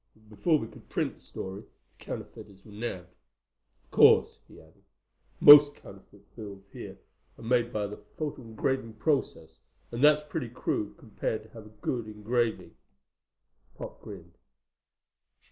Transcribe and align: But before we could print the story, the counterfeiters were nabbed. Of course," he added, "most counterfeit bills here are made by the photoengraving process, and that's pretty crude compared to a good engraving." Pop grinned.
But 0.15 0.35
before 0.37 0.57
we 0.57 0.65
could 0.67 0.89
print 0.89 1.13
the 1.13 1.21
story, 1.21 1.61
the 1.61 2.03
counterfeiters 2.03 2.65
were 2.65 2.71
nabbed. 2.71 3.13
Of 3.83 3.91
course," 3.91 4.39
he 4.47 4.59
added, 4.59 4.83
"most 5.39 5.75
counterfeit 5.75 6.35
bills 6.35 6.63
here 6.73 6.97
are 7.37 7.43
made 7.43 7.71
by 7.71 7.85
the 7.85 7.97
photoengraving 8.17 8.97
process, 8.97 9.59
and 9.91 10.03
that's 10.03 10.27
pretty 10.27 10.49
crude 10.49 10.97
compared 10.97 11.43
to 11.51 11.59
a 11.59 11.61
good 11.61 12.07
engraving." 12.07 12.75
Pop 13.75 14.01
grinned. 14.01 14.39